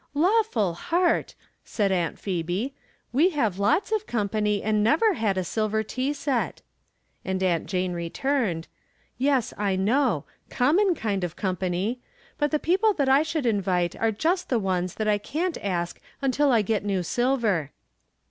[0.15, 2.73] "Lawful heart!" said Aunt Phebci"
[3.13, 6.63] we have lots of company, and never had a silver tea set;"
[7.23, 8.67] and Aunt Jane returned:"
[9.19, 11.99] Yes, I know; common kind of company;
[12.39, 16.01] but the people that I should invite are just the ones that I can't ask
[16.19, 17.69] until I get new silver."